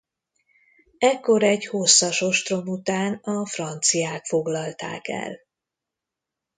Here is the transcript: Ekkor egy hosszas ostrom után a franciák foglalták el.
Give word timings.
Ekkor 0.97 1.43
egy 1.43 1.65
hosszas 1.65 2.21
ostrom 2.21 2.67
után 2.67 3.13
a 3.13 3.45
franciák 3.45 4.25
foglalták 4.25 5.07
el. 5.07 5.39